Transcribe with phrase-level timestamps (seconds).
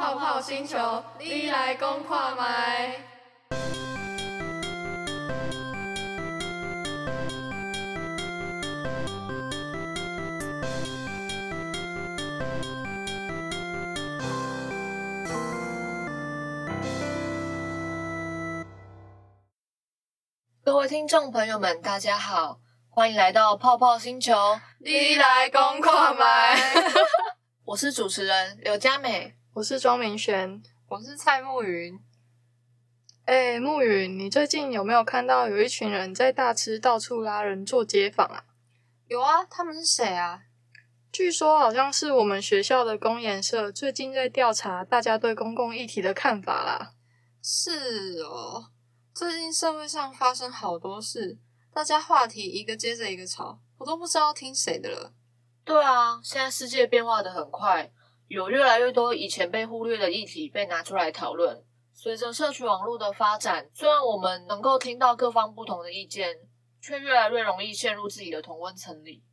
[0.00, 2.94] 泡泡星球，你来共看麦。
[20.64, 22.58] 各位听众朋友们，大家好，
[22.88, 26.58] 欢迎来到泡泡星球，你来共看麦。
[27.66, 32.00] 我是主持人刘佳美，我是庄明轩，我是蔡慕云。
[33.26, 38.44] 哎，慕云，你最近有没有看到有一群人在大吃到处拉人做街访啊？
[39.06, 40.44] 有啊，他们是谁啊？
[41.12, 46.94] 据说好像是我们学校的公研社最近在调查大家对公共议题的看法啦。
[47.42, 48.70] 是哦。
[49.14, 51.36] 最近社会上发生好多事，
[51.70, 55.12] 大家话题一个接着一个吵，我都不知道听谁的了。
[55.66, 57.92] 对啊，现在世界变化的很快，
[58.32, 61.64] 有越来越多以前被忽略的议题被拿出来讨论。
[61.92, 66.36] 随着社区网络的发展，虽然我们能够听到各方不同的意见，
[66.80, 69.24] 却越来越容易陷入自己的同温层里。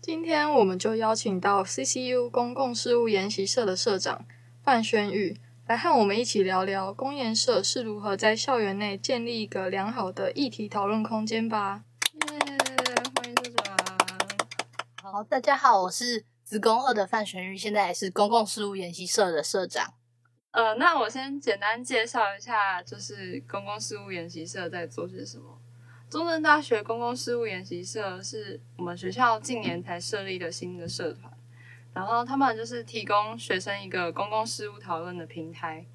[0.00, 4.24] 今天我们就邀请到 CCU 公共事务研习社的社长
[4.62, 5.38] 范轩玉。
[5.66, 11.84] 来和我们一起聊聊公研社是如何在校园内建立一个良好的议题讨论空间吧。
[12.30, 12.38] 耶，
[13.14, 13.76] 欢迎社长。
[15.02, 19.94] 好，大家好，我是子宫二的范玄玉，现在也是公共事务研习社的社长。
[20.50, 25.58] 呃，那我先简单介绍一下，就是公共事务研习社在做些什么。
[26.10, 31.32] 中正大学公共事务研习社是我们学校近年才设立的新的社团。
[31.94, 35.86] 然后他们就是提供学生一个公共事务讨论的平台，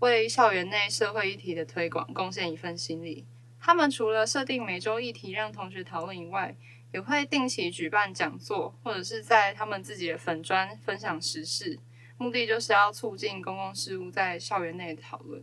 [0.00, 3.26] 为校园内社会议题的推广贡献一份心力。
[3.60, 6.56] 他们除了设定每周议题让同学讨论以外，
[6.92, 11.78] 也会定期举办讲座，或者是在他们自己的粉专分享时事，
[12.16, 15.42] 目的就是要促进公共事务在校园内的讨论。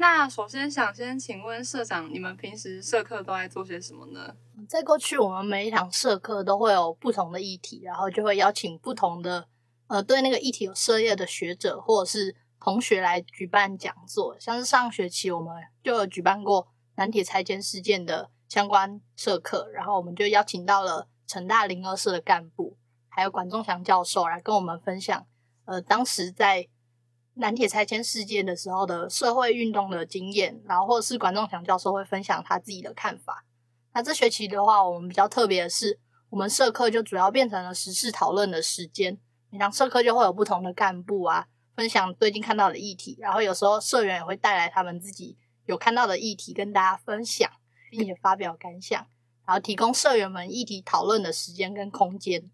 [0.00, 4.34] 那首先想先请问社长，你们平时社课都在做些什么呢？
[4.68, 9.46] 在过去，我们每一堂社课都会有不同的议题，然后就会邀请不同的
[9.88, 14.36] 呃对那个议题有涉猎的学者或者是同学来举办讲座。
[14.38, 15.52] 像是上学期我们
[15.82, 22.76] 就有举办过南铁拆迁事件的相关社课，然后我们就邀请到了成大零二社的干部，
[23.08, 25.24] 还有管仲祥教授来跟我们分享，
[25.66, 26.66] 呃，当时在
[27.34, 33.44] 南铁拆迁事件的时候的社会运动的经验，然后或者是管仲祥教授会分享他自己的看法。
[33.92, 36.00] 那这学期的话，我们比较特别的是，
[36.30, 39.16] 我们社课就主要变成了时事讨论的时间。
[39.50, 45.36] 每堂社课就会有不同的干部啊，分享最近看到的议题，然后有时候社员也会带来他们自己
[45.68, 47.50] 有看到的议题跟大家分享，
[47.90, 49.06] 并且发表感想，
[49.44, 52.50] 然后提供社员们议题讨论的时间跟空间。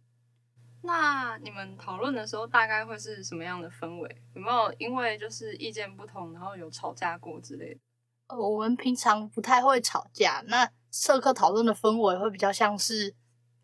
[0.82, 4.16] 那你们讨论的时候大概会是什么样的氛围？
[4.34, 7.80] 有没有因为就是意见不同，然后有吵架过之类的？
[8.26, 10.42] 呃，我们平常不太会吵架。
[10.48, 13.14] 那社课讨论的氛围会比较像是，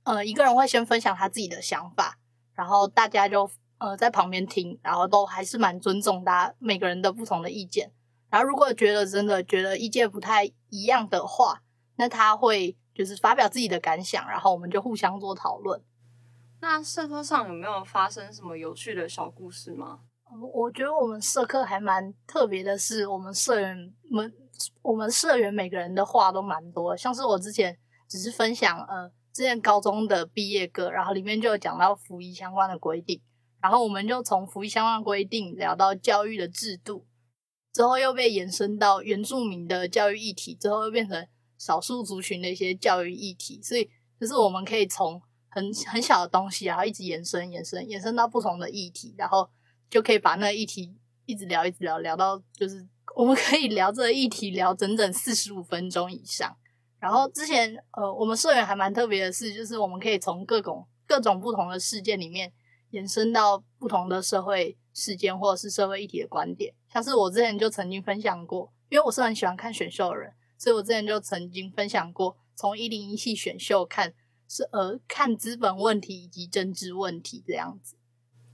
[0.04, 2.16] 呃，一个人会先分享他自己的想法，
[2.54, 7.90] 然后大家就呃在旁边听，然后都还是蛮尊重大家每个人的不同的意见。
[8.30, 11.62] 然后如果觉得真的觉得意见不太一样的话，
[11.96, 15.82] 那他会就是发表自己的感想，然后我们就互相做讨论。
[16.60, 20.00] 那社科上有没有发生什么有趣的小故事吗？
[20.52, 24.32] 我觉得我们社课还蛮特别的是，我们社员们，
[24.80, 26.96] 我们社员每个人的话都蛮多。
[26.96, 27.76] 像是我之前
[28.08, 33.20] 只是分享呃，之前高中的毕业歌，然后里面就有讲到服役相关的规定，
[33.60, 37.04] 然后我们就从服役相关规定聊到教育的制度，
[37.72, 41.26] 之后又被延伸到原住民的教育议题，之后又变成
[41.58, 45.20] 少数族群的一些教育议题，所以就是我们可以从。
[45.52, 49.50] 很很小的东西，然后一直延伸、延伸、延伸到不同的议题，然后
[49.90, 50.94] 就可以把那个议题
[51.26, 52.86] 一直聊、一直聊，聊到就是
[53.16, 56.56] 我们可以聊这个议题聊整整四十五分钟以上。
[57.00, 62.52] 然后之前呃，我们社员还蛮特别的是，就是我们可以从各种各种不同的事件里面
[62.90, 66.74] 延伸到不同的社会事件或者是社会议题的观点。
[66.92, 74.12] 像是我之前就曾经分享过，因为我是很喜欢看选秀的人，所以我之前就曾经分享过从一零一系选秀看。
[74.52, 77.94] 是呃，看资本问题以及政治问题这样子。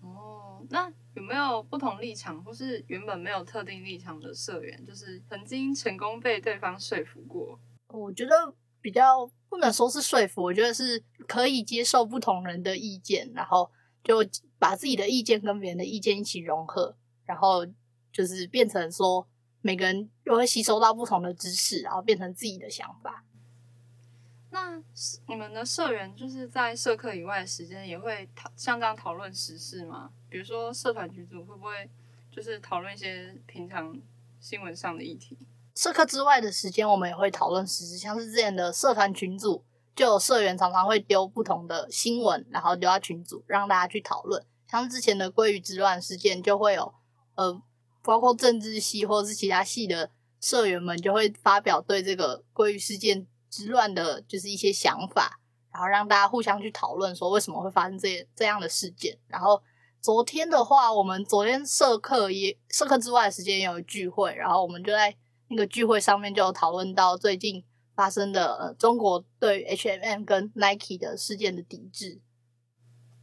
[0.03, 7.59] 哦，那有没有不同立场，或是原本没有特定立场的社员，就是曾经成功被对方说服过？
[7.89, 13.71] 我觉得比较不能说是说服，我觉得是可以接受不同人的意见，然后
[14.07, 14.25] 就
[14.57, 17.67] 把自己的意见跟别人的意见一起融合，然后
[18.13, 19.27] 就是变成说
[19.61, 23.25] 每个人都会吸收到不同的知识，然后变成自己的想法。
[24.51, 24.81] 那
[25.27, 30.11] 你们的社员就是在社课以外的时间也会讨像这样讨论时事吗？
[30.31, 31.91] 比如说社团群组会不会
[32.31, 34.01] 就是讨论一些平常
[34.41, 35.37] 新闻上的议题。
[35.75, 39.63] 社课之外的时间，我们也会讨论时事，像是之前的社团群组，
[39.97, 44.45] 就有社员常常会丢不同的新闻，然后丢到群组让大家去讨论。
[44.71, 46.93] 像之前的鲑鱼之乱事件，就会有
[47.35, 47.63] 呃，
[48.03, 50.11] 包括政治系或者是其他系的
[50.41, 55.41] 社员们就会发表对这个鲑鱼事件之乱的，就是一些想法，
[55.73, 59.17] 然后让大家互相去讨论说为什么会发生这这样的事件。
[59.29, 59.63] 然后
[60.03, 65.17] 昨天的话，我们昨天社课也社课之外的时间也有聚会，然后我们就在
[65.49, 67.65] 那个聚会上面就有讨论到最近
[67.97, 72.21] 发生的呃中国对 H&M 跟 Nike 的事件的抵制。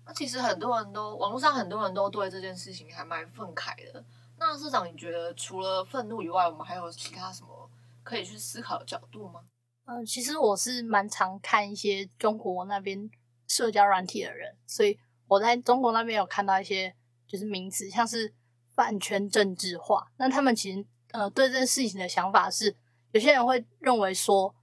[0.06, 4.04] 那其实很多人都网络上很多人都对这件事情还蛮愤慨的。
[4.38, 7.70] 那社长，你觉得除了愤怒以外，我们还有其他什么
[8.04, 9.42] 可以去思考的角度吗？
[9.86, 13.10] 嗯、呃，其实我是蛮常看一些中国那边
[13.48, 16.94] 社交软体的人，所以我在中国那边有看到一些
[17.28, 18.34] 就是名词，像是
[18.75, 20.12] 饭圈政治化。
[20.18, 22.75] 那他们其实呃对这件事情的想法是，
[23.12, 24.54] 有些人会认为说，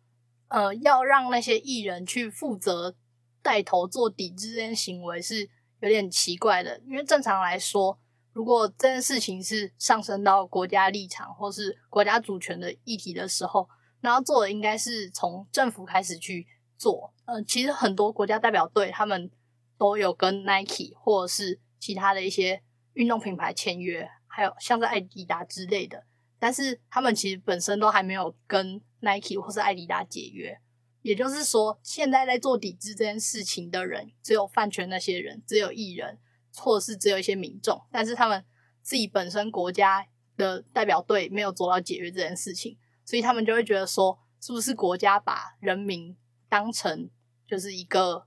[0.51, 2.95] 呃，要让那些艺人去负责。
[3.43, 5.49] 带头做抵制这件行为是
[5.81, 7.99] 有点奇怪的，因为正常来说，
[8.35, 13.67] 如果这件事情是上升到国家立场或是国家主权的议题的时候，
[14.03, 17.15] 那要做的应该是从政府开始去做。
[17.25, 19.31] 呃，其实很多国家代表队他们
[19.79, 22.63] 都有跟 Nike 或者是其他的一些
[22.93, 26.05] 运动品牌签约，还有像是爱迪达之类的，
[26.41, 30.61] 但是他们其实本身都还没有跟 Nike 或是艾迪达解约。
[31.03, 36.19] 也就是说，现在在做抵制这件事情的人，只有饭圈那些人，只有艺人，
[36.57, 38.45] 或者是只有一些民众，但是他们
[38.83, 40.07] 自己本身国家
[40.37, 46.15] 的代表队没有做到解约这件事情，所以他们就会觉得说，是不是国家把人民
[46.51, 47.09] 当成
[47.47, 48.27] 就是一个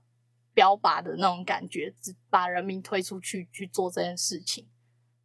[0.52, 4.66] 标靶的那种感觉，只把人民推出去去做这件事情？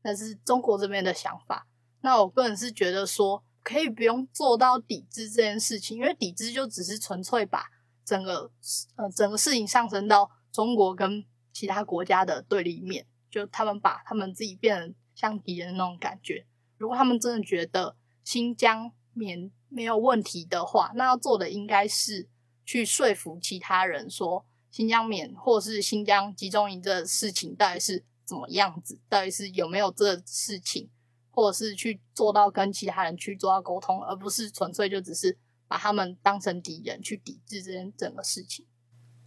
[0.03, 1.68] 那是中国这边的想法。
[2.01, 3.44] 那我个人是觉得说。
[3.62, 7.66] 可以不用做到抵制这件事情，因为抵制就只是纯粹把
[8.04, 8.50] 整个
[8.96, 16.48] 呃整个事情上升到中国跟其他国家的对立面，就他们把他们自己变成像敌人的那种感觉。
[16.78, 22.28] 如果他们真的觉得新疆棉没有问题的话，那要做的应该是
[22.66, 30.90] 去说服其他人说新疆棉或是新疆集中营这事情到底是怎么样子，到底是有没有这事情。
[31.39, 35.38] 或者是去做到跟其他人去做到沟通，而不是纯粹就只是
[35.69, 38.65] 把他们当成敌人去抵制这件整个事情。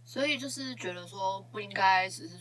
[0.05, 2.37] 所以就是觉得说不应该只是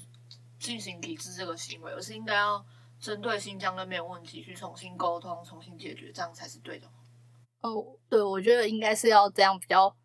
[0.60, 2.62] 进行抵制这个行为，而是应该要
[3.00, 6.86] 针对新疆那边有问题去重新沟通、重新解决，这样才是对的。
[7.62, 9.96] 哦，对，我觉得应该是要这样比较，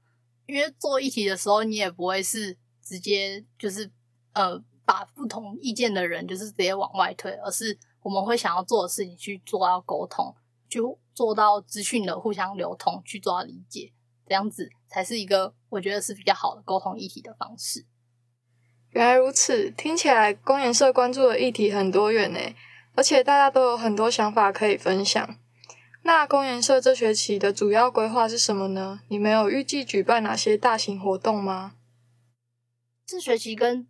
[0.46, 3.92] 因为做议题的时候，你也不会是直接就是
[4.32, 7.78] 呃把不同意见的人就是直接往外推，而是。
[8.08, 10.34] 我们会想要做的事情去做到沟通，
[10.70, 10.80] 去
[11.14, 13.92] 做到资讯的互相流通，去做到理解，
[14.26, 17.86] 这样子才是一个我觉得是比较好的沟通议题的方式。
[18.92, 22.40] 原来如此，听起来公研社关注的议题很多元呢，
[22.96, 25.38] 而且大家都有很多想法可以分享。
[26.04, 29.02] 那公研社这学期的主要规划是什么呢？
[29.10, 31.74] 你们有预计举办哪些大型活动吗？
[33.06, 33.86] 这学期跟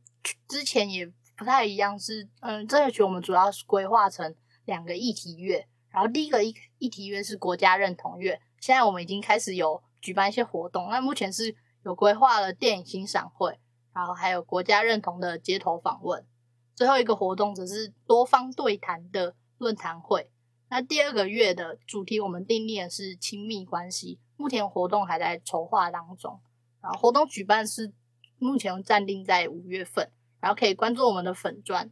[0.48, 1.14] 之前也。
[1.38, 4.36] 不太一样是，嗯，这学期我们主要是规划成
[4.66, 13.60] 两个议题月，然后第一个议议题月是国家认同月，现在我们已经开始有举办一些活动，那目前是有规划了电影欣赏会，
[13.94, 16.26] 然后还有国家认同的街头访问，
[16.74, 20.32] 最后一个活动则是多方对谈的论坛会。
[20.70, 26.42] 那第二个月的主题我们定立的是亲密关系，目前活动还在筹划当中，
[26.82, 27.94] 然后活动举办是
[28.40, 30.12] 目前暂定在五月份。
[30.40, 31.92] 然后可以关注我们的粉钻。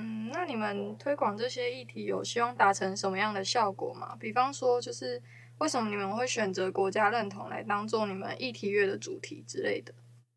[0.00, 4.14] 嗯，那你们推广这些议题有希望达成什么样的效果吗？
[4.14, 5.20] 比方说，就是
[5.58, 9.92] 为什么你们会选择国家认同来当做你们议题月的主题之类的？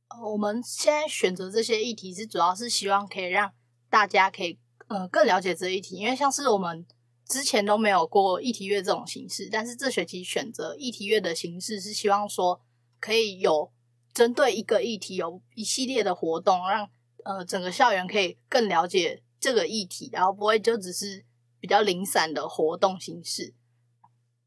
[0.10, 3.54] 呃我们现在选择这些议题是主要是希望可以让
[3.88, 4.58] 大家可以
[4.88, 6.84] 呃更了解这议题，因为像是我们
[7.26, 12.60] 之前都没有过议题月这种形式，但是这学期选择议题月的形式是希望说
[13.00, 13.72] 可以有
[14.12, 16.90] 针对一个议题有一系列的活动让。
[17.24, 21.26] 呃，整个校园可以更了解这个议题，然后不会就只是
[21.60, 23.54] 比较零散的活动形式。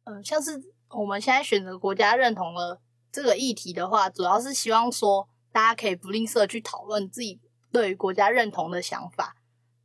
[0.05, 7.41] 嗯、像是我们现在选择国家认同了这个议题的话，主要是希望说大家可以不吝啬去讨论自己
[7.73, 9.37] 对于国家认同的想法，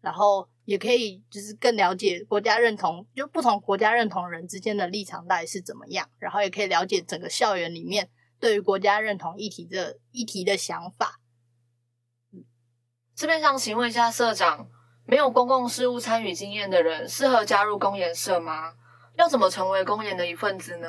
[0.01, 11.19] 然后也可以就是更了解国家认同，就不同国家认同人之间的立场到底是怎么样，然后也可以了解整个校园里面对于国家认同议题的议题的想法。
[13.20, 14.66] 这边想请问一下社长，
[15.04, 18.76] 没有公共事务参与经验的人适合加入公研社吗？
[19.18, 20.88] 要怎么成为公研的一份子呢？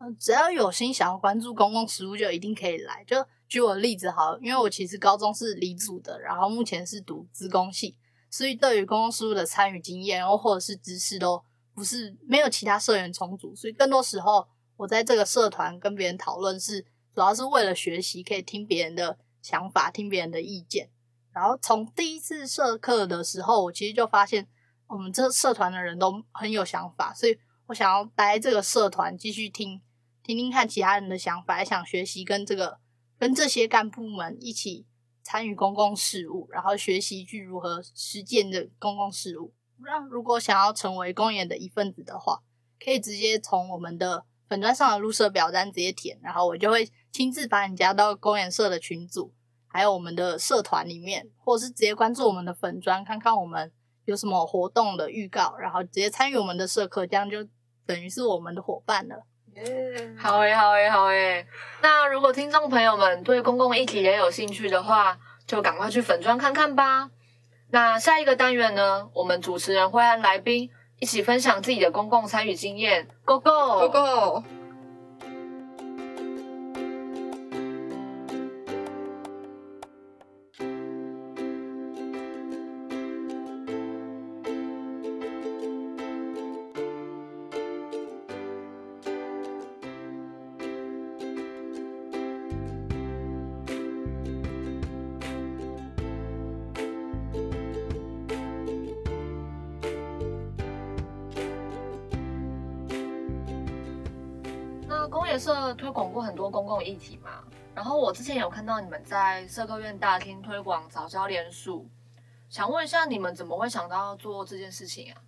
[0.00, 3.02] 嗯，只要有心想要关注公共事务，就一定可以来。
[3.06, 7.96] 就举我的例子好了，因为我其实高中是理组的，然后目前是读资工系，
[8.28, 11.42] 所以对于公共事务的参与经验，或或者是知识都
[11.74, 14.46] 不是没有其他社员充足，所以更多时候
[14.76, 16.82] 我在这个社团跟别人讨论是
[17.14, 20.90] 主要是为了学习，可以听别人的想法，听别人的意见。
[21.32, 24.48] 然后从第一次社课的时候，我其实就发现。
[24.88, 29.80] 我们这社团的人都很有想法，所以我想要待这个社团，继续听
[30.22, 32.78] 听听看其他人的想法，也想学习跟这个
[33.18, 34.84] 跟这些干部们一起
[35.22, 39.54] 参与公共事务，然后学习去如何实践的公共事务。
[39.78, 42.42] 那如果想要成为公演的一份子的话，
[42.78, 49.32] 可以直接从我们的粉砖上的入社表单直接填，然后我就会亲自把你加到公演社的群组，
[49.72, 53.72] 还有我们的社团里面，或者是直接关注我们的粉专，看看我们。
[54.04, 57.38] 有什么活动的预告，然后直接参与我们的社课，这样就
[57.86, 59.14] 等于是我们的伙伴了。
[60.18, 61.46] 好诶，好诶，好诶。
[61.82, 67.10] 那如果听众朋友们对公共议题也有兴趣的话，就赶快去粉专看看吧。
[67.70, 73.06] 那下一个单元呢，我们主持人会和来宾一起分享自己的公共参与经验。
[73.24, 74.61] Go go go go！
[108.12, 111.88] 之前有看到你们在社科院大厅推广早教连署，
[112.50, 115.22] 想问一下你们怎么会想到要做这件事情啊？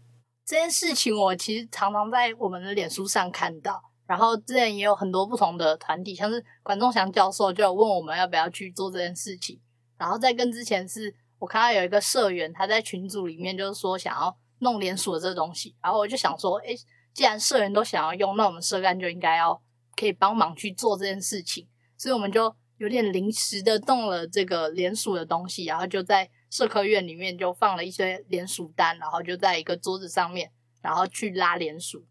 [0.45, 9.59] 这件事情我其实常常在我们的脸书上看到，然后之前也有很多不同的团体，像是管仲祥教授就有问我们要不要去做这件事情，
[9.97, 16.77] 然后在跟之前是我看到有一个社员他在群组里面就是说想要弄连署的这东西，然后我就想说，诶，
[17.15, 19.61] 既然社员都想要用，那我们社干就应该要。
[19.97, 22.53] 可以帮忙去做这件事情，所以我们就
[22.85, 32.05] 有点临时的动了这个连署的东西，然后就在社科院里面就放了一些连署单，然后就在一个桌子上面，然后去拉连署。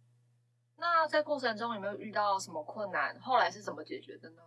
[0.77, 3.15] 那在过程中有没有遇到什么困难？
[3.21, 4.41] 后来是怎么解决的呢？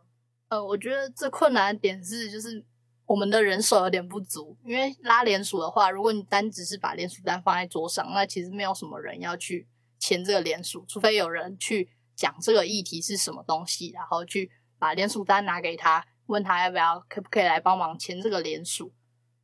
[0.49, 2.65] 呃，我觉得最困难的点是，就是
[3.05, 9.69] 我们的人手有点不足，因为拉连署的话，如果你单只是把连署单放在桌上，那其实没有什么人要去
[10.01, 11.89] 签这个连署，除非有人去。
[12.17, 18.93] 讲这个议题是什么东西，然后去把连署单拿给他，问他要不要，可不可以来帮忙签这个联署。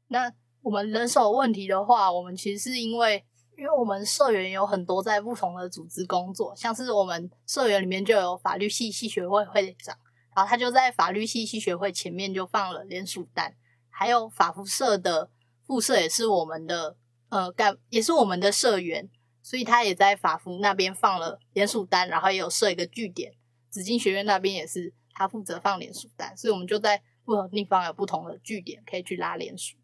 [0.09, 3.25] 那我们人手问题的话，我们其实是因为，
[3.57, 9.97] 因为我们社员有很多在不同的组织工作，像是我们社员里面就有法律系系学会会长，
[10.37, 13.55] 然后他就在法律系系学会前面就放了联署单，
[13.89, 15.31] 还有法服社的
[15.67, 16.97] 副社也是我们的，
[17.29, 19.09] 呃，干也是我们的社员。
[19.45, 23.33] 所以他也在法服那边放了联署单，然后也有设一个据点。
[23.71, 29.77] 紫金学院那边也是他负责放连署单，所以我们就在不同地方有不同的据点可以去拉连署。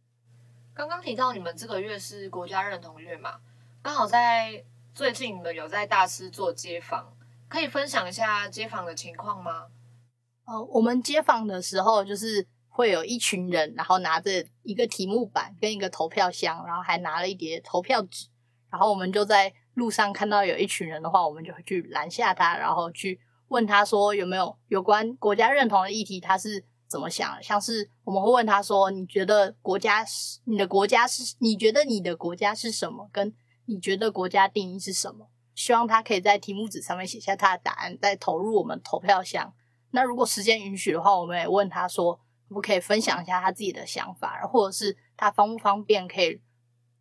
[0.75, 3.39] 刚刚提到你们这个月是国家认同月嘛，
[3.81, 7.17] 刚好在最近你们有在大师做街访，
[7.49, 9.67] 可以分享一下街访的情况吗？
[10.47, 18.27] 呃，我们街访的时候就是会有一群人，然后拿着一个题目板跟一个投票箱，然后还拿了一叠投票纸。
[18.71, 23.19] 然后我们就在路上看到有一群人的话，我们就会去拦下他，然后去
[23.49, 27.43] 问他说有没有有关国家认同的议题，他是怎么想的？
[27.43, 31.35] 像是我们会问他说：“你觉得国家是你的国家是？
[31.39, 33.09] 你觉得你的国家是什么？
[33.13, 33.35] 跟
[33.67, 39.53] 你觉得国家定义是什么？”希望他可以在题目纸上面写下他的答案，再投入我们投票箱。
[39.91, 42.15] 那如果时间允许的话，我们也问他说
[42.49, 44.47] ：“可不可以分享一下他自己的想法？
[44.47, 46.41] 或者是他方不方便可以？”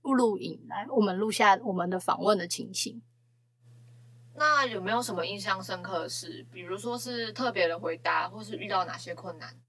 [0.02, 3.02] 录影来，我们录下我们的访问的情形。
[4.40, 6.46] 那有没有什么印象深刻的事？
[6.54, 9.60] 比如说是特别的回答，或是遇到哪些困难？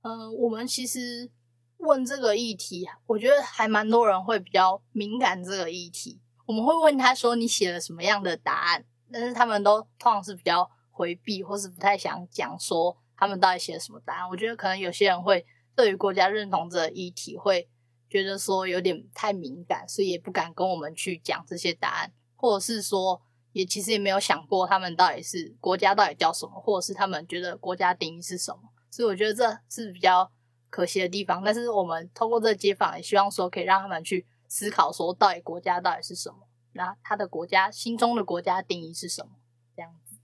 [0.00, 1.30] 呃，我们其实
[1.76, 6.22] 问这个议题，我觉得还蛮多人会比较敏感这个议题。
[6.46, 14.28] 我们会问他说：“你写了什么样的答案？”但是他们都通常是比较回避，或是不太想讲说他们到底写了什么答案。
[14.28, 15.44] 我觉得可能有些人会
[15.76, 17.68] 对于国家认同这个议题会。
[18.06, 23.20] 觉得说有点太敏感，所以也不敢跟我们去讲这些答案，或者是说
[23.54, 28.60] 也其实也没有想过他们到底是国家到底叫什么，或者是他们觉得国家定义是什么。
[28.90, 30.30] 所以我觉得这是比较
[30.68, 31.42] 可惜的地方。
[31.42, 36.48] 但是我们通过这个街访，也希望说可以让他们去思考说，到底国家到底是什么？
[36.72, 39.30] 那他的国家心中的国家定义是什么？
[39.76, 40.16] 这样子。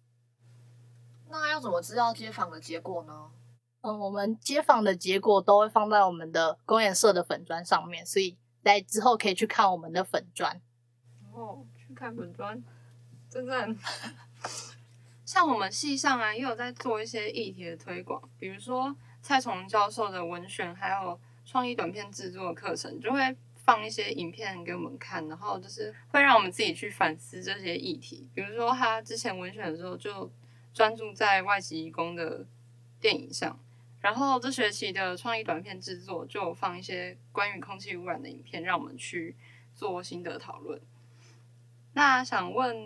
[1.28, 3.30] 那要怎么知道街访的结果呢？
[3.82, 10.60] 嗯，我们街访的结果都会放在我们的公演社的粉砖上面，所以在之后可以去看我们的粉砖。
[11.32, 12.62] 哦，去看粉专，
[13.30, 13.78] 真正。
[15.24, 28.28] 像我们系上啊，也有在做一些议题的推广，比如说蔡崇教授的文选，还有创意短片制作课程，就会放一些影片给我们看，然后就是会让我们自己去反思这些议题。
[28.34, 30.28] 比如说他之前文选的时候，就
[30.74, 32.44] 专注在外籍义工的
[33.00, 33.56] 电影上，
[34.00, 39.36] 然后这学期的创意短片制作就放一些关于空气污染的影片，让我们去
[39.76, 40.80] 做心得讨论。
[41.92, 42.76] 那想问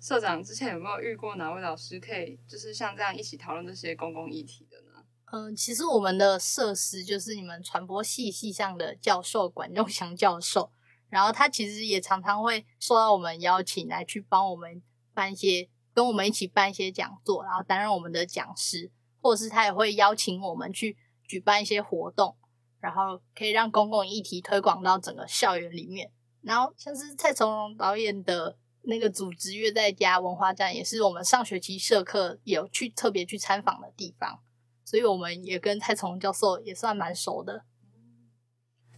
[0.00, 5.04] 社长，之前有没有遇过哪位老师可以就是像这样一起讨论这些公共议题的呢？
[5.32, 10.70] 嗯，其实我们的设施就是你们传播系系上的教授管仲祥教授，
[11.08, 14.80] 然后他其实也常常会受到我们邀请来去帮我们
[15.12, 22.36] 办一些，跟我们一起办一些讲座，然后担任我们的讲师，或者是他也会邀请我们去举办一些活动，
[22.78, 26.12] 然后可以让公共议题推广到整个校园里面。
[26.42, 34.42] 然后像是蔡崇隆导演的那个组织乐在家文化站，也是我们上学期社课有去特别去参访的地方，
[34.84, 37.64] 所以我们也跟蔡崇隆教授也算蛮熟的。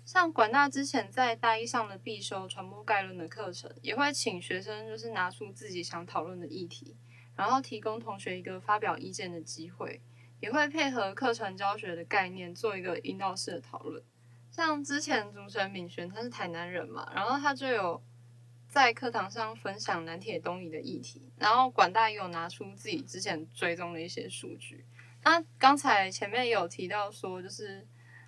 [0.07, 6.97] 像管大之前在大一上的必修传播概论的课程，也会请学生就是拿出自己想讨论的议题，
[7.37, 10.03] 然后提供同学一个发表意见的机会，
[10.41, 14.03] 也会配合课程教学的概念做一个引导式的讨论。
[14.55, 18.01] 像之前主持人敏璇，他是台南人嘛，然后他就有
[18.69, 24.87] 在课堂上分享南铁东移的议题，然后管大也有拿出自己之前追踪的一些数据。
[25.25, 27.85] 那刚才前面也有提到说，就是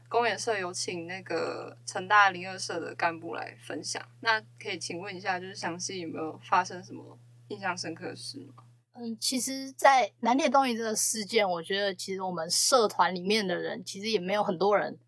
[0.08, 7.16] 公园社有请那个成大零二社的干部来分享，那可以请问一下，就是详细有没有发生什么
[7.48, 8.64] 印象深刻的事吗？
[8.94, 14.98] 嗯，其实，在南铁东移这个事件，我觉得其实我们社团里面的人其实也没有很多人。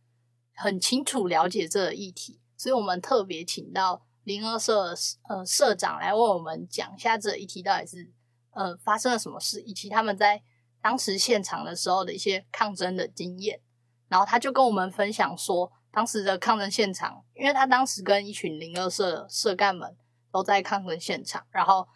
[0.60, 4.92] 很清楚了解这个议题，所以我们特别请到零二社
[5.28, 8.10] 呃社长来为我们讲一下这个议题到底是
[8.50, 10.42] 呃发生了什么事，以及他们在
[10.82, 13.60] 当时现场的时候的一些抗争的经验。
[14.08, 19.96] 然后他就跟我们分享说，当时的抗争现场，因为他当时跟一群零二社的社干们
[20.32, 21.86] 都在抗争现场，然后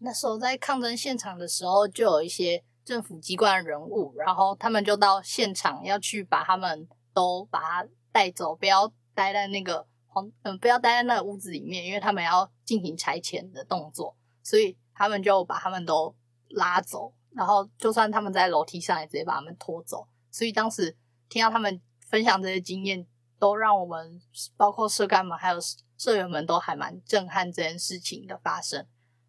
[0.00, 7.88] 那时候在抗争现场的时候，就有一些政府机关人物，然后他们就到现场要去把他们都把他。
[8.18, 16.12] 带走，不要待在那个黄，嗯，不要待在那个屋子里面，因为他们要进行拆迁的动作，所以他们就把他们都
[16.48, 20.08] 拉走，然后就算他们在楼梯上，也直接把他们拖走。
[20.32, 20.96] 所以当时
[21.28, 23.06] 听到他们分享这些经验，
[23.38, 24.20] 都让我们
[24.56, 25.58] 包括社干们还有
[25.96, 28.84] 社员们都还蛮震撼这件事情的发生。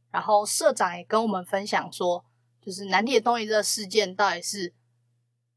[0.10, 2.26] 然后社长也跟我们分享说，
[2.60, 4.74] 就是南铁东移这个事件到底是。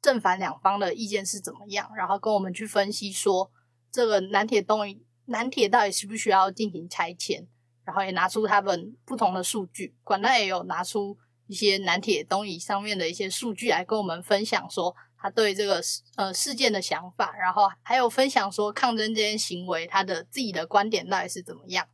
[0.03, 1.88] 正反两方的意见是怎么样？
[1.97, 3.51] 然后跟我们去分析说，
[3.93, 7.47] 这个南铁东移，南铁到底需不需要进行拆迁？
[7.85, 15.81] 然后也拿出他们不同的数据，管大也有拿出一些南铁东移上面的一些数据来跟我们分享，说他对这个
[16.17, 21.87] 呃事件的想法，然后还有分享说抗争这些行为他的自己的观点到底是怎么样。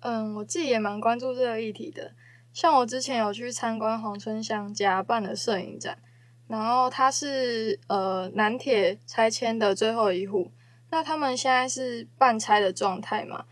[0.00, 2.14] 嗯，我自己也蛮关注这个议题的，
[2.52, 6.02] 像我之前有去参观黄春香家办的摄影展。
[6.48, 10.50] 然后他是呃南铁拆迁的最后一户，
[10.90, 13.44] 那他们现在是半拆的状态嘛。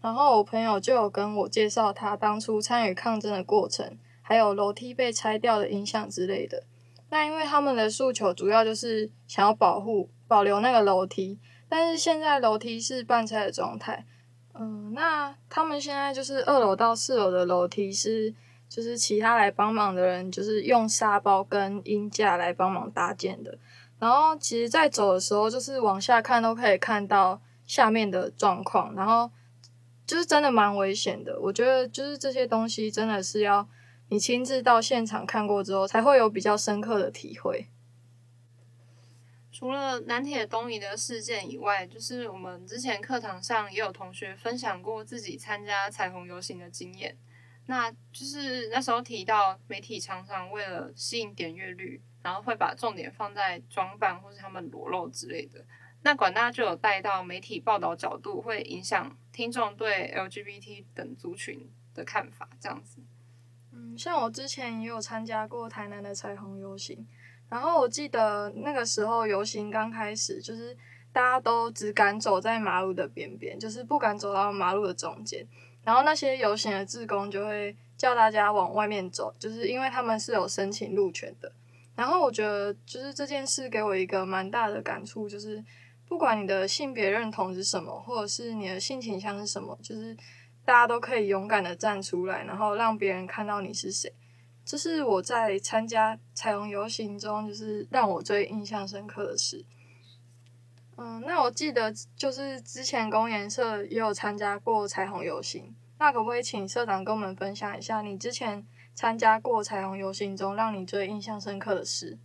[0.00, 6.64] 然后我朋友就有跟我介绍他当初参与抗争的过程，还有楼梯被拆掉的影响之类的。
[7.08, 11.38] 那因为他们的诉求主要就是想要保护、保留那个楼梯，
[11.68, 14.04] 但是现在楼梯是半拆的状态。
[14.54, 18.34] 嗯、那他们现在就是二楼到四楼的楼梯是。
[18.74, 23.58] 就是其他来帮忙的人，就是用沙包跟鹰架来帮忙搭建的。
[23.98, 28.94] 然后其实，在走的时候，就是往下看都可以看到下面的状况。
[28.94, 29.30] 然后
[30.06, 31.38] 就是真的蛮危险的。
[31.38, 33.68] 我觉得就是这些东西真的是要
[34.08, 37.66] 你亲自到现场看过之后，才会有比较深刻的体会。
[39.52, 47.18] 除了南铁东移的事件以外，就是我们之前课堂上也有同学分享过自己参加彩虹游行的经验。
[47.66, 55.64] 那就是那时候提到媒体常常为了吸引点阅率，然后会把重点放在装扮或是他们裸露之类的。
[56.02, 62.98] 那管大就有带到媒体报道角度会影响听众对 LGBT 等族群的看法，这样子。
[63.70, 67.06] 嗯，像我之前也有参加过台南的彩虹游行，
[67.48, 70.76] 然后我记得那个时候游行刚开始，就是
[71.12, 75.46] 大家都只敢走在马路的边边，就是不敢走到马路的中间。
[75.84, 81.52] 然后那些游行的志工就会叫大家往外面走，就是因为他们是有申请路权的。
[81.94, 85.62] 然后我觉得，就是这件事给我一个蛮大的感触，就是
[86.08, 90.16] 不管你的性别认同是什么，或者是你的性倾向是什么，就是
[90.64, 94.10] 大家都可以勇敢的站出来，然后让别人看到你是谁。
[94.64, 99.64] 这是我在参加彩虹游行中，就是让我最印象深刻的事。
[101.04, 112.20] 嗯，那我记得就是之前公研社也有参加过彩虹游行，那可不可以请社长跟我们分享一下你之前参加过彩虹游行中让你最印象深刻的事？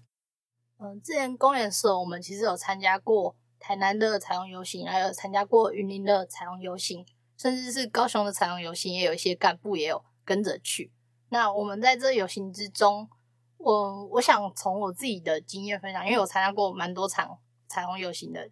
[0.77, 7.03] 嗯，之前公研社我们其实有参加过台南的彩虹游行，还有参加过云林的彩虹游行，
[7.35, 10.93] 甚至是高雄的彩虹游行，也有一些干部也有跟着去。
[11.29, 13.09] 那我们在这游行之中，
[13.57, 18.47] 我我想从我自己的经验分享，因为我参加过蛮多场彩虹游行的。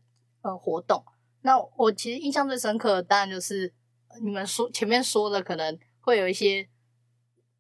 [0.46, 1.04] 呃，活动。
[1.42, 3.74] 那我其实印象最深刻的，当然就是
[4.22, 6.70] 你们说前面说的，可能会有一些，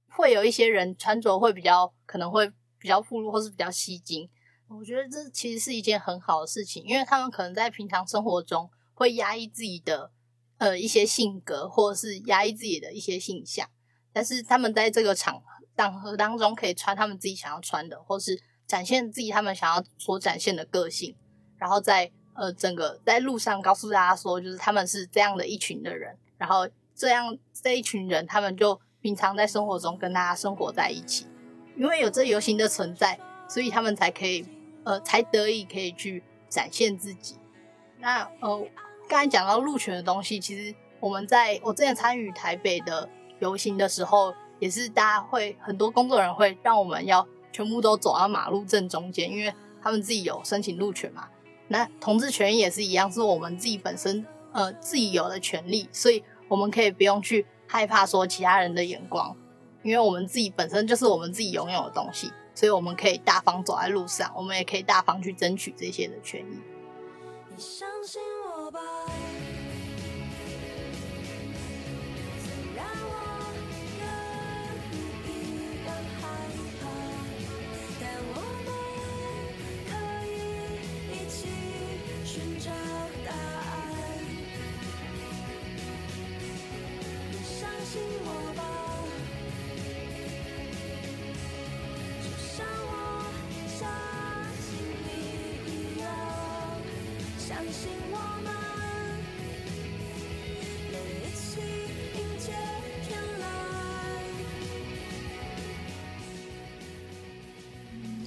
[0.09, 4.29] 会有一些人穿着会比较，可能会比较暴露，或是比较吸睛。
[4.67, 10.11] 我觉得这其实是一件很好的事情，因为他们可能在平常生活中会压抑自己的
[10.59, 13.67] 呃一些性格，或者是压抑自己的一些形象，
[14.13, 15.41] 但是他们在这个场
[15.75, 21.15] 场合当中，可以穿他们自己想要穿的，或是展现自己他们想要所展现的个性，
[21.57, 22.11] 然后在。
[22.35, 31.25] 呃，整个在路上告诉大家说，就是他们是这样的一群的人，然后这样这一群人，他们就平常在生活中跟大家生活在一起，
[31.77, 34.45] 因为有这游行的存在，所以他们才可以
[34.83, 37.37] 呃，才得以可以去展现自己。
[37.99, 38.67] 那呃，
[39.07, 51.29] 刚才讲到路权的东西，其实我们在我之前参与台北的游行的时候，也是大家会很多工作人员会让我们要全部都走到马路正中间，因为他们自己有申请路权嘛。
[51.67, 59.35] 那同志权益也是一样，是我们自己本身呃自己有的权利，所以我们可以不用去害怕说其他人的眼光，
[59.81, 66.59] 因为我们自己本身就是我们自己拥有的东西，所以我们可以大方走在路上，我们也可以大方去争取这些的权益。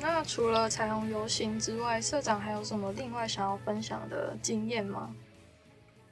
[0.00, 5.14] 那除了彩虹游行之外，社长还有什么另外想要分享的经验吗？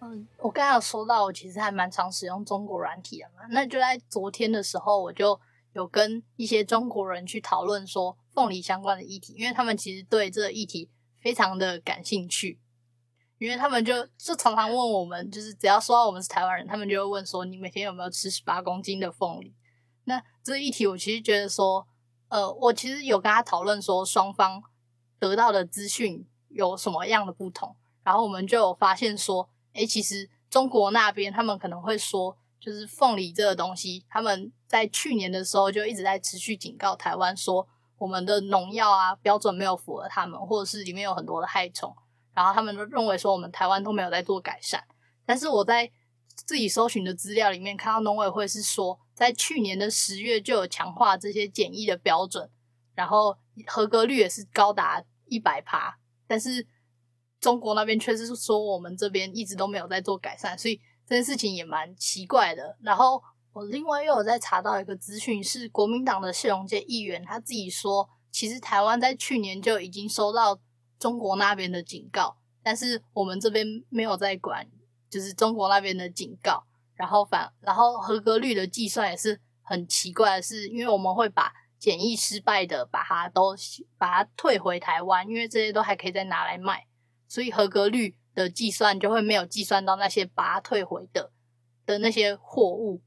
[0.00, 3.46] 嗯，我刚刚有说到，我其实还蛮常使用中国软体的嘛。
[3.50, 5.40] 那就在昨天的时候，我就
[5.72, 10.88] 有跟一些中国人去讨论说凤梨相关的议题，因为他们其实对这个议题
[11.20, 12.60] 非常的感兴趣。
[13.38, 19.54] 因为他们就就常常问我们，就是只要说到我们是台湾人，他们就会问说，你每天有没有吃十八公斤的凤梨？
[20.04, 21.86] 那这一题，我其实觉得说。
[22.28, 24.60] 呃，我其实有跟他讨论说，双方
[25.16, 41.94] 得到的资讯有什么样的不同，然后我们就有发现说，诶，其实中国那边他们可能会说，就是凤梨这个东西，他们在去年的时候就一直在持续警告台湾说，我们的农药啊标准没有符合他们，或者是里面有很多的害虫，
[42.36, 44.84] 然后他们都认为说我们台湾都没有在做改善，
[45.24, 45.90] 但是我在
[46.34, 49.00] 自己搜寻的资料里面看到农委会是说。
[49.16, 52.50] 在去年的十月就有强化这些检疫的标准，
[52.94, 53.34] 然后
[53.66, 55.96] 合格率也是高达一百趴，
[56.26, 56.66] 但是
[57.40, 62.76] 中国那边却是说我们这边一直都没有在做改善，所以这件事情也蛮奇怪的。
[62.82, 63.22] 然后
[63.54, 70.60] 我另外又有在查到一个资讯，是国民党的谢龙介议员他自己说，其实台湾在去年就已经收到
[70.98, 74.66] 中国那边的警告，但是我们这边没有在管，
[75.10, 76.64] 就是中国那边的警告。
[76.94, 83.54] 然后反，然后合格率的计算也是很奇怪的是，因为我们会把检疫失败的把它都
[83.98, 86.86] 把它退回台湾，因为这些都还可以再拿来卖，
[87.28, 91.30] 所以合格率的计算就会没有计算到那些把它退回的
[91.84, 93.02] 的那些货物，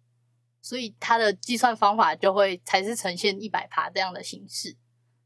[0.62, 4.78] 所以它的计算方法就会才是呈现一百趴这样的形式。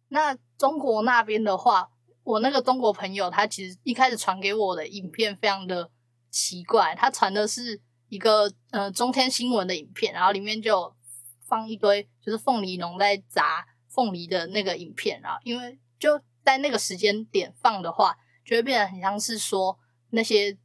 [0.08, 1.92] 那中国那边的话，
[2.24, 5.90] 我那个中国朋友他其实一开始传给我的影片非常的
[6.30, 7.82] 奇怪，他传的是。
[8.10, 10.96] 一个呃中天新闻的影片，然后里面就
[11.48, 19.80] 放一堆就是凤梨农在砸凤梨的那个影片，然后因为就在那个时间点放的话，就会变得很像是说
[20.12, 20.56] 那些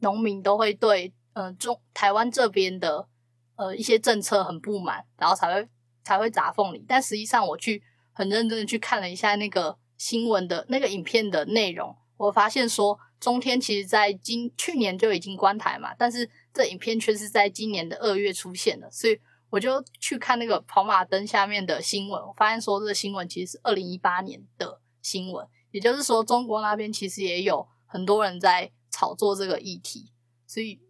[0.00, 3.06] 农民都会对呃中台湾这边的
[3.54, 5.68] 呃一些政策很不满，然后才会
[6.02, 6.84] 才会砸凤梨。
[6.88, 7.80] 但实际上我去
[8.12, 19.18] 很认真的去看了一下那个新闻的那个影片的内容，我发现说中天其实在今去年就已经关台嘛，但是这影片却是在今年的二月出现的，所以。
[19.48, 30.10] 我就去看那个跑马灯下面的新闻，我发现说这个新闻其实是二零一八年的新闻，也就是说中国那边其实也有很多人在炒作这个议题，
[30.48, 30.80] 所以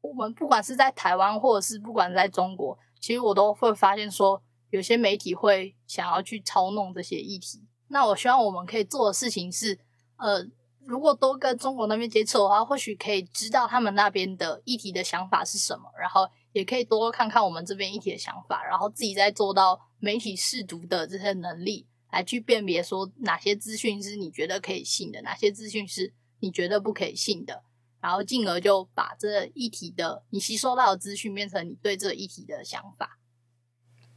[0.00, 7.66] 我们不管是在台湾或者是不管在中国，其实我都会发现说有些媒体会想要去操弄这些议题。
[7.88, 9.78] 那我希望我们可以做的事情是，
[10.16, 10.46] 呃，
[10.86, 16.28] 如果多跟中国那边接触的话，或许可以知道他们那边的议题的想法是什么，然后。
[16.52, 27.62] 也可以多看看我们这边议题的想法，然后自己再做到媒体试读的这些能力，来去辨别说哪些资讯是你觉得可以信的，哪些资讯是你觉得不可以信的，
[28.00, 33.18] 然后进而就把这议题的你吸收到的资讯变成你对这议题的想法。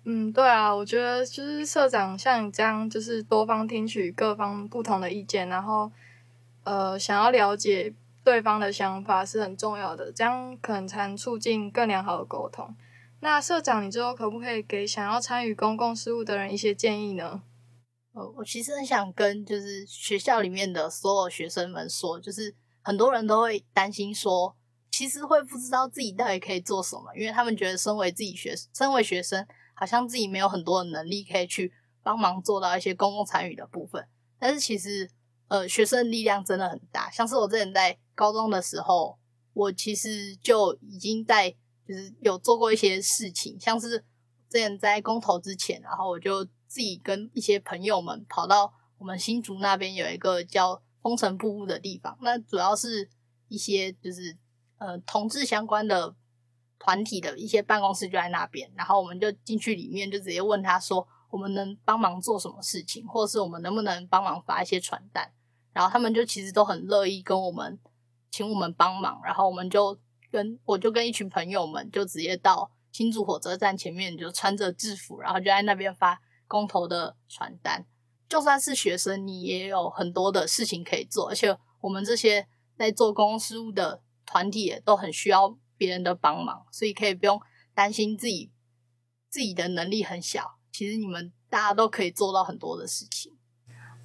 [0.03, 5.91] 嗯，对啊，我觉得就是社长像你这样，就是多方听取各方不同的意见，然后
[6.63, 7.93] 呃，想要了解。
[8.23, 12.75] 对方的想法是很重要的，这样可能才能促进更良好的沟通。
[13.21, 17.41] 那社长，你之后可不可以给想要参与公共事务的人一些建议呢？
[18.13, 24.55] 呃，我其实很想跟就是学校里面的所有学生们说，就是很多人都会担心说，
[24.91, 34.07] 其实会不知道自己到底可以做什么，因为他们觉得身为自己学，身为学生，好像自己没有很多的能力可以去帮忙做到一些公共参与的部分。
[34.39, 35.09] 但是其实，
[35.47, 37.97] 呃，学生力量真的很大，像是我之前在。
[38.13, 39.17] 高中的时候，
[39.53, 41.49] 我其实就已经在
[41.87, 43.97] 就是有做过一些事情，像是
[44.47, 53.09] 之前在公投之前，然后我就自己跟一些朋友们跑到我们新竹那边有一个叫风城瀑布的地方，那主要是
[53.47, 54.37] 一些就是
[54.77, 56.13] 呃同志相关的
[56.83, 65.31] 团体的一些办公室就在那边，然后我们就进去里面就直接问他说，我们能帮忙做什么事情，或者是我们能不能帮忙发一些传单，
[65.71, 67.79] 然后他们就其实都很乐意跟我们。
[68.33, 69.99] 请我们帮忙，然后我们就
[70.31, 76.17] 跟我就跟一群朋友们就直接到新竹火车站前面，就穿着制服，然后就在那边发
[76.47, 77.85] 公投的传单。
[78.29, 87.41] 就算是学生，你也有很多的事情可以做，而且我们这些在做公共事务的团体也都很需要别人的帮忙，所以可以不用
[87.73, 88.51] 担心自己
[89.31, 90.59] 自己的能力很小。
[90.71, 93.33] 其实你们大家都可以做到很多的事情。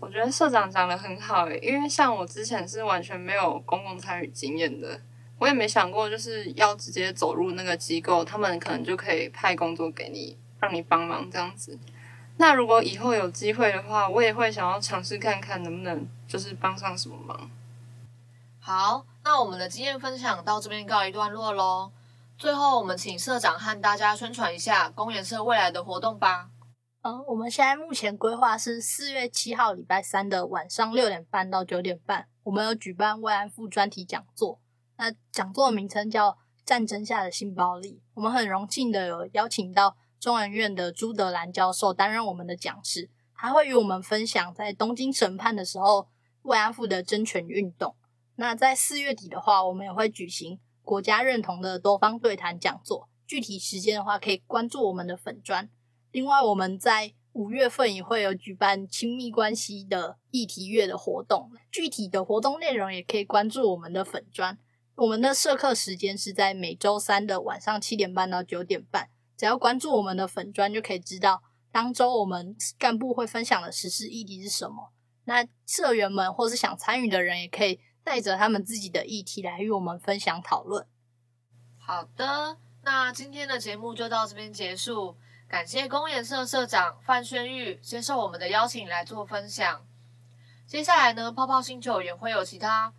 [0.00, 5.02] 我觉得社长讲的很好诶，因为像我之前是完全没有公共参与经验的，
[5.38, 11.78] 我也没想过就是要直接走入那个机构，他们可能就可以派工作给你，让你帮忙这样子。
[12.38, 17.50] 那如果以后有机会的话，我也会想要尝试看看能不能就是帮上什么忙。
[18.58, 21.90] 好，那我们的经验分享到这边告一段落喽。
[22.38, 26.48] 最后，我们请社长和大家宣传一下公园社未来的活动吧。
[27.02, 34.60] 嗯，我们现在目前规划是四月七号礼拜三的晚上六点半到九点半，我们有举办慰安妇专题讲座。
[34.96, 36.30] 那讲座的名称叫
[36.64, 37.94] 《战争下的性暴力》。
[38.14, 46.06] 我们很荣幸的有邀请到中研院的朱德兰教授担任我们的讲师，他会与我们分享在东京审判的时候
[46.42, 47.96] 慰安妇的争权运动。
[48.36, 53.08] 那在四月底的话，我们也会举行国家认同的多方对谈讲座。
[53.26, 55.68] 具体时间的话，可以关注我们的粉专。
[56.12, 64.56] 另外，我们在五月份也会有举办亲密关系的议题月的活动，具体的活动内容也可以关注我们的粉专。
[64.94, 74.92] 我们的社课时间是在每周三的晚上七点半到九点半，只要关注我们的粉专，就可以知道当周我们干部会分享的时事议题是什么。
[75.24, 80.86] 那社员们或是想参与的人，也可以带着他们自己的议题来与我们分享讨论。
[81.76, 85.16] 好的，那今天的节目就到这边结束。
[85.48, 89.84] 感谢公研社社长范轩玉接受我们的邀请来做分享。
[90.68, 92.92] 接下来呢，泡泡星球也会有其他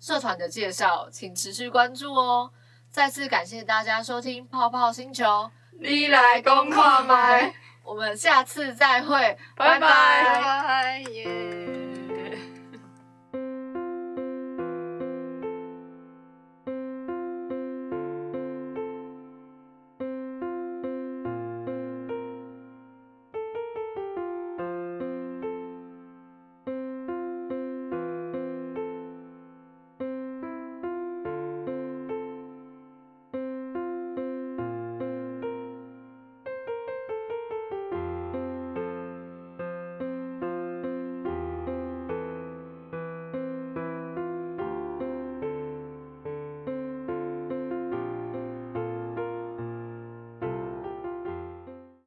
[0.00, 2.50] 社团的介绍，请持续关注哦。
[2.90, 9.80] 再次感谢大家收听泡泡星球，你来公跨麦，我们下次再会，拜拜。
[9.80, 11.77] 拜拜。